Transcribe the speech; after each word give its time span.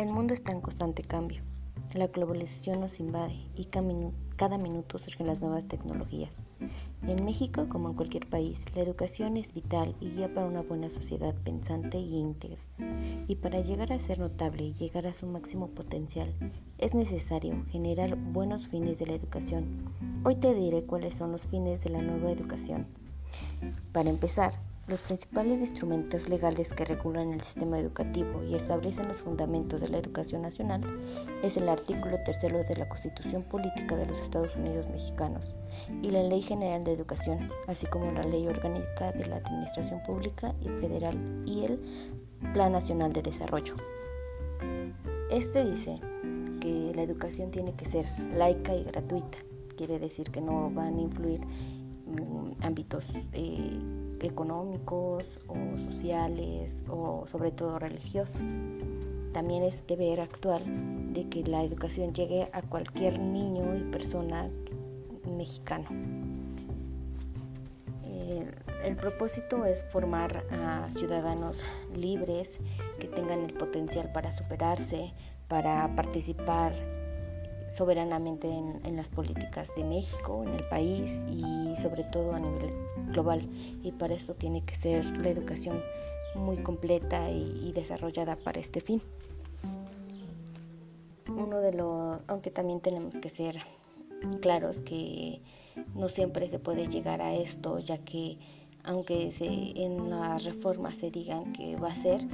El 0.00 0.14
mundo 0.14 0.32
está 0.32 0.52
en 0.52 0.62
constante 0.62 1.02
cambio. 1.02 1.42
La 1.92 2.06
globalización 2.06 2.80
nos 2.80 3.00
invade 3.00 3.34
y 3.54 3.66
cada 3.66 4.56
minuto 4.56 4.98
surgen 4.98 5.26
las 5.26 5.42
nuevas 5.42 5.68
tecnologías. 5.68 6.32
En 7.06 7.22
México, 7.22 7.68
como 7.68 7.90
en 7.90 7.96
cualquier 7.96 8.26
país, 8.26 8.64
la 8.74 8.80
educación 8.80 9.36
es 9.36 9.52
vital 9.52 9.94
y 10.00 10.08
guía 10.08 10.32
para 10.32 10.46
una 10.46 10.62
buena 10.62 10.88
sociedad 10.88 11.34
pensante 11.44 11.98
y 11.98 12.16
íntegra. 12.16 12.62
Y 13.28 13.36
para 13.36 13.60
llegar 13.60 13.92
a 13.92 14.00
ser 14.00 14.20
notable 14.20 14.62
y 14.62 14.72
llegar 14.72 15.06
a 15.06 15.12
su 15.12 15.26
máximo 15.26 15.68
potencial, 15.68 16.32
es 16.78 16.94
necesario 16.94 17.62
generar 17.70 18.16
buenos 18.16 18.68
fines 18.68 18.98
de 18.98 19.06
la 19.06 19.16
educación. 19.16 19.92
Hoy 20.24 20.36
te 20.36 20.54
diré 20.54 20.82
cuáles 20.84 21.14
son 21.16 21.32
los 21.32 21.46
fines 21.46 21.84
de 21.84 21.90
la 21.90 22.00
nueva 22.00 22.30
educación. 22.30 22.86
Para 23.92 24.08
empezar, 24.08 24.54
los 24.90 25.00
principales 25.02 25.60
instrumentos 25.60 26.28
legales 26.28 26.72
que 26.72 26.84
regulan 26.84 27.32
el 27.32 27.40
sistema 27.42 27.78
educativo 27.78 28.42
y 28.42 28.56
establecen 28.56 29.06
los 29.06 29.18
fundamentos 29.18 29.80
de 29.80 29.88
la 29.88 29.98
educación 29.98 30.42
nacional 30.42 30.80
es 31.44 31.56
el 31.56 31.68
artículo 31.68 32.18
tercero 32.24 32.64
de 32.64 32.76
la 32.76 32.88
Constitución 32.88 33.44
Política 33.44 33.94
de 33.94 34.06
los 34.06 34.18
Estados 34.18 34.54
Unidos 34.56 34.88
Mexicanos 34.90 35.56
y 36.02 36.10
la 36.10 36.24
Ley 36.24 36.42
General 36.42 36.82
de 36.82 36.92
Educación, 36.92 37.50
así 37.68 37.86
como 37.86 38.10
la 38.10 38.24
Ley 38.24 38.48
Orgánica 38.48 39.12
de 39.12 39.26
la 39.26 39.36
Administración 39.36 40.02
Pública 40.02 40.52
y 40.60 40.68
Federal 40.80 41.16
y 41.46 41.66
el 41.66 41.80
Plan 42.52 42.72
Nacional 42.72 43.12
de 43.12 43.22
Desarrollo. 43.22 43.76
Este 45.30 45.70
dice 45.70 46.00
que 46.60 46.92
la 46.96 47.02
educación 47.02 47.52
tiene 47.52 47.74
que 47.74 47.84
ser 47.84 48.06
laica 48.34 48.74
y 48.74 48.82
gratuita, 48.82 49.38
quiere 49.76 50.00
decir 50.00 50.32
que 50.32 50.40
no 50.40 50.68
van 50.70 50.98
a 50.98 51.00
influir 51.00 51.40
mm, 52.06 52.64
ámbitos 52.64 53.04
eh, 53.32 53.78
económicos 54.26 55.24
o 55.48 55.56
sociales 55.90 56.82
o 56.88 57.26
sobre 57.26 57.50
todo 57.50 57.78
religiosos. 57.78 58.40
También 59.32 59.62
es 59.62 59.86
deber 59.86 60.20
actual 60.20 60.62
de 61.12 61.28
que 61.28 61.44
la 61.44 61.62
educación 61.62 62.12
llegue 62.12 62.48
a 62.52 62.62
cualquier 62.62 63.18
niño 63.18 63.76
y 63.76 63.84
persona 63.84 64.48
mexicano. 65.24 65.88
el 68.84 68.96
propósito 68.96 69.64
es 69.66 69.84
formar 69.92 70.44
a 70.50 70.88
ciudadanos 70.90 71.62
libres 71.94 72.58
que 72.98 73.08
tengan 73.08 73.40
el 73.40 73.52
potencial 73.52 74.10
para 74.12 74.32
superarse, 74.32 75.12
para 75.48 75.94
participar 75.94 76.72
soberanamente 77.74 78.48
en, 78.48 78.96
las 78.96 79.08
políticas 79.08 79.68
de 79.76 79.84
México, 79.84 80.42
en 80.44 80.54
el 80.54 80.64
país 80.68 81.20
y 81.30 81.42
sobre 81.80 82.04
todo 82.04 82.32
a 82.32 82.40
nivel 82.40 82.72
global. 83.12 83.48
Y 83.82 83.92
para 83.92 84.14
esto 84.14 84.34
tiene 84.34 84.62
que 84.62 84.74
ser 84.74 85.04
la 85.18 85.28
educación 85.30 85.82
muy 86.34 86.58
completa 86.58 87.30
y, 87.30 87.72
desarrollada 87.72 88.36
para 88.36 88.60
este 88.60 88.80
fin. 88.80 89.02
Uno 91.28 91.58
de 91.58 91.72
los, 91.72 92.20
aunque 92.28 92.50
también 92.50 92.80
tenemos 92.80 93.14
que 93.16 93.30
ser 93.30 93.58
claros 94.40 94.80
que 94.80 95.40
no 95.94 96.08
siempre 96.08 96.48
se 96.48 96.58
puede 96.58 96.88
llegar 96.88 97.22
a 97.22 97.34
esto, 97.34 97.78
ya 97.78 97.98
que 97.98 98.38
aunque 98.84 99.30
se, 99.30 99.46
en 99.46 100.10
las 100.10 100.44
reformas 100.44 100.96
se 100.96 101.10
digan 101.10 101.52
que 101.52 101.76
va 101.76 101.88
a 101.88 101.96
ser, 101.96 102.26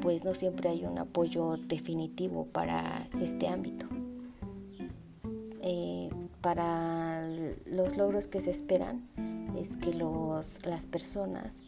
pues 0.00 0.22
no 0.24 0.34
siempre 0.34 0.68
hay 0.68 0.84
un 0.84 0.98
apoyo 0.98 1.56
definitivo 1.56 2.46
para 2.46 3.08
este 3.20 3.48
ámbito. 3.48 3.86
Eh, 5.62 6.10
para 6.42 7.26
los 7.84 7.98
logros 7.98 8.28
que 8.28 8.40
se 8.40 8.50
esperan 8.50 9.06
es 9.58 9.68
que 9.76 9.92
los, 9.92 10.64
las 10.64 10.86
personas 10.86 11.60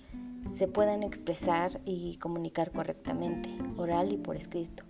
se 0.57 0.67
puedan 0.67 1.03
expresar 1.03 1.79
y 1.85 2.17
comunicar 2.17 2.73
correctamente, 2.73 3.51
oral 3.77 4.13
y 4.13 4.17
por 4.17 4.37
escrito. 4.37 4.83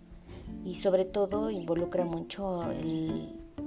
Y 0.64 0.76
sobre 0.76 1.04
todo 1.04 1.50
involucra 1.50 2.04
mucho 2.04 2.62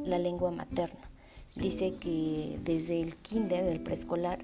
la 0.06 0.20
lengua 0.20 0.52
materna. 0.52 1.10
Dice 1.56 1.96
que 1.96 2.60
desde 2.64 3.02
el 3.02 3.18
kinder, 3.18 3.66
el 3.66 3.82
preescolar, 3.82 4.40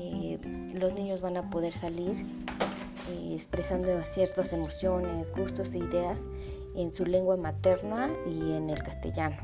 eh, 0.00 0.40
los 0.74 0.92
niños 0.94 1.20
van 1.20 1.36
a 1.36 1.50
poder 1.50 1.72
salir 1.72 2.16
eh, 3.10 3.34
expresando 3.34 4.02
ciertas 4.02 4.52
emociones, 4.52 5.30
gustos 5.32 5.72
e 5.74 5.78
ideas 5.78 6.18
en 6.74 6.92
su 6.92 7.04
lengua 7.04 7.36
materna 7.36 8.10
y 8.26 8.52
en 8.54 8.70
el 8.70 8.82
castellano 8.82 9.36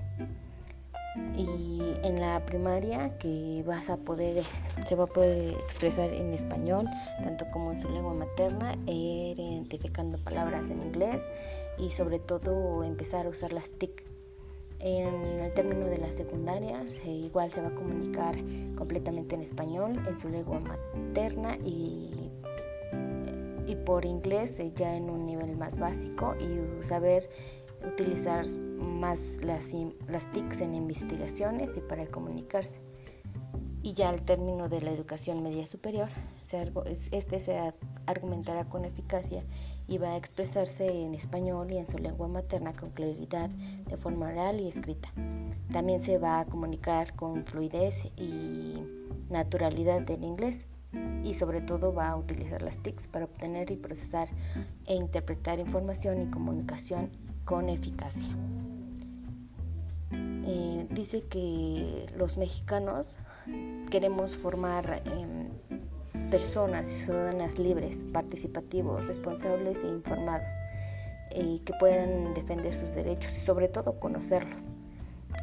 y 1.37 1.94
en 2.03 2.21
la 2.21 2.44
primaria 2.44 3.16
que 3.19 3.62
vas 3.66 3.88
a 3.91 3.97
poder 3.97 4.44
se 4.87 4.94
va 4.94 5.04
a 5.04 5.06
poder 5.06 5.54
expresar 5.54 6.12
en 6.12 6.32
español 6.34 6.87
tanto 7.22 7.47
como 7.53 7.72
en 7.72 7.81
su 7.81 7.88
lengua 7.88 8.15
materna 8.15 8.77
identificando 8.87 10.19
palabras 10.19 10.62
en 10.71 10.82
inglés 10.82 11.21
y 11.78 11.91
sobre 11.91 12.19
todo 12.19 12.82
empezar 12.84 13.26
a 13.26 13.31
usar 13.31 13.53
las 13.53 13.69
TIC. 13.69 14.05
En 14.78 15.41
el 15.41 15.55
término 15.55 15.87
de 15.87 15.99
la 15.99 16.12
secundaria 16.12 16.84
igual 17.06 17.50
se 17.50 17.62
va 17.62 17.69
a 17.69 17.75
comunicar 17.75 18.37
completamente 18.76 19.34
en 19.34 19.43
español 19.43 19.99
en 20.06 20.19
su 20.19 20.28
lengua 20.28 20.60
materna 20.60 21.56
y 21.65 22.31
y 23.66 23.75
por 23.75 24.05
inglés 24.05 24.60
ya 24.76 24.94
en 24.94 25.10
un 25.10 25.26
nivel 25.26 25.56
más 25.56 25.78
básico 25.78 26.34
y 26.38 26.87
saber 26.87 27.28
utilizar 27.84 28.47
más 28.76 29.19
las, 29.42 29.64
las 30.09 30.31
TICs 30.32 30.60
en 30.60 30.75
investigaciones 30.75 31.70
y 31.76 31.81
para 31.81 32.06
comunicarse. 32.06 32.81
Y 33.82 33.94
ya 33.94 34.09
al 34.09 34.22
término 34.22 34.69
de 34.69 34.81
la 34.81 34.91
educación 34.91 35.42
media 35.42 35.66
superior, 35.66 36.09
este 37.12 37.41
se 37.41 37.72
argumentará 38.06 38.64
con 38.64 38.84
eficacia 38.84 39.44
y 39.88 39.98
va 39.98 40.10
a 40.10 40.16
expresarse 40.16 40.87
en 40.87 41.14
español 41.14 41.70
y 41.70 41.78
en 41.78 41.88
su 41.88 41.98
lengua 41.98 42.28
materna 42.28 42.72
con 42.72 42.91
claridad, 42.91 43.50
de 43.50 43.97
forma 43.97 44.26
oral 44.26 44.60
y 44.60 44.69
escrita. 44.69 45.08
También 45.72 46.00
se 46.00 46.19
va 46.19 46.41
a 46.41 46.47
comunicar 46.47 47.14
con 47.14 47.44
fluidez 47.44 47.94
y 48.16 48.82
naturalidad 49.31 50.03
del 50.03 50.25
inglés 50.25 50.66
y 51.22 51.34
sobre 51.34 51.60
todo 51.60 51.93
va 51.93 52.10
a 52.10 52.16
utilizar 52.16 52.62
las 52.62 52.76
TICs 52.78 53.08
para 53.08 53.26
obtener 53.26 53.70
y 53.70 53.76
procesar 53.76 54.28
e 54.87 54.94
interpretar 54.94 55.58
información 55.58 56.22
y 56.22 56.31
comunicación 56.31 57.10
con 57.47 57.69
eficacia. 57.69 58.34
Eh, 60.12 60.87
dice 60.91 61.23
que 61.23 62.07
los 62.17 62.37
mexicanos 62.37 63.19
queremos 63.89 64.37
formar 64.37 65.03
em, 65.07 65.49
personas 66.29 66.89
ciudadanas 66.89 67.59
libres, 67.59 68.05
participativos, 68.12 69.06
responsables 69.06 69.79
e 69.83 69.89
informados, 69.89 70.49
y 71.35 71.61
que 71.61 71.73
puedan 71.79 72.35
defender 72.35 72.75
sus 72.75 72.91
derechos 72.95 73.33
y 73.37 73.47
sobre 73.47 73.69
todo 73.69 73.99
conocerlos, 74.01 74.69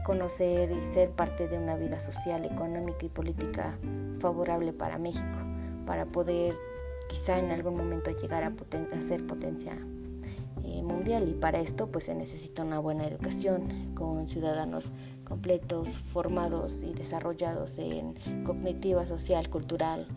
conocer 0.06 0.72
y 0.72 0.84
ser 0.94 1.12
parte 1.12 1.48
de 1.48 1.58
una 1.58 1.78
vida 1.78 2.00
social, 2.02 2.44
económica 2.44 3.06
y 3.06 3.10
política 3.10 3.78
favorable 4.20 4.74
para 4.74 4.98
México, 4.98 5.38
para 5.86 6.06
poder 6.06 6.54
quizá 7.08 7.40
en 7.40 7.52
algún 7.52 7.78
momento 7.78 8.12
llegar 8.12 8.44
a, 8.44 8.48
a 8.48 9.02
ser 9.04 9.26
potencia 9.26 9.78
mundial 10.82 11.28
y 11.30 11.34
para 11.34 11.60
esto 11.60 11.88
pues 11.88 12.06
se 12.06 12.16
necesita 12.16 12.64
una 12.64 12.80
buena 12.80 13.06
educación 13.06 13.94
con 13.96 14.28
ciudadanos 14.28 14.92
completos, 15.24 15.98
formados 15.98 16.82
y 16.84 16.94
desarrollados 16.94 17.78
en 17.78 18.16
cognitiva, 18.44 19.06
social, 19.06 19.50
cultural 19.50 20.08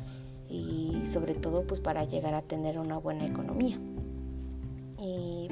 y 0.49 1.03
sobre 1.12 1.34
todo 1.34 1.66
pues 1.66 1.81
para 1.81 2.05
llegar 2.05 2.34
a 2.34 2.43
tener 2.43 2.78
una 2.78 2.99
buena 2.99 3.27
economía. 3.27 3.78
Y 4.99 5.49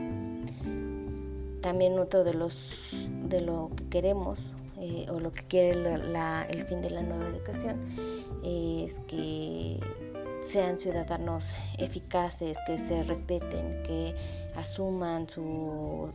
también 1.60 1.98
otro 1.98 2.24
de 2.24 2.34
los 2.34 2.56
de 3.28 3.40
lo 3.40 3.70
que 3.76 3.88
queremos 3.88 4.38
eh, 4.78 5.06
o 5.10 5.18
lo 5.18 5.32
que 5.32 5.42
quiere 5.44 5.70
el 5.70 6.64
fin 6.66 6.82
de 6.82 6.90
la 6.90 7.02
nueva 7.02 7.26
educación 7.26 7.80
es 8.42 8.94
que 9.06 9.80
sean 10.52 10.78
ciudadanos 10.78 11.54
eficaces, 11.78 12.58
que 12.66 12.78
se 12.78 13.02
respeten, 13.04 13.82
que 13.84 14.14
asuman 14.56 15.28
sus 15.28 16.10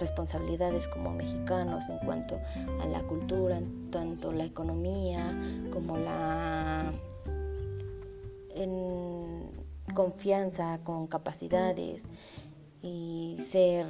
responsabilidades 0.00 0.86
como 0.88 1.10
mexicanos 1.10 1.88
en 1.88 1.98
cuanto 1.98 2.38
a 2.80 2.86
la 2.86 3.02
cultura, 3.02 3.60
tanto 3.90 4.32
la 4.32 4.44
economía 4.44 5.36
como 5.72 5.96
la 5.98 6.92
en 8.54 9.50
confianza, 9.94 10.80
con 10.82 11.06
capacidades 11.06 12.02
y 12.82 13.38
ser 13.50 13.86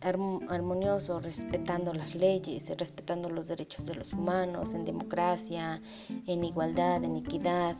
armonioso, 0.00 1.20
respetando 1.20 1.92
las 1.92 2.14
leyes, 2.14 2.70
respetando 2.76 3.28
los 3.28 3.48
derechos 3.48 3.86
de 3.86 3.94
los 3.94 4.12
humanos, 4.12 4.72
en 4.74 4.84
democracia, 4.84 5.80
en 6.26 6.44
igualdad, 6.44 7.02
en 7.02 7.16
equidad, 7.16 7.76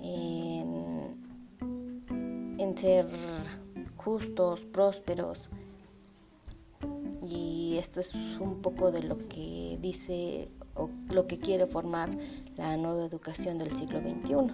en, 0.00 1.16
en 2.58 2.78
ser 2.78 3.06
justos, 4.04 4.60
prósperos. 4.72 5.48
Y 7.28 7.76
esto 7.78 8.00
es 8.00 8.12
un 8.40 8.60
poco 8.62 8.90
de 8.90 9.02
lo 9.02 9.16
que 9.28 9.78
dice 9.80 10.48
o 10.74 10.90
lo 11.08 11.26
que 11.26 11.38
quiere 11.38 11.66
formar 11.66 12.10
la 12.56 12.76
nueva 12.76 13.04
educación 13.04 13.58
del 13.58 13.76
siglo 13.76 14.00
XXI. 14.00 14.52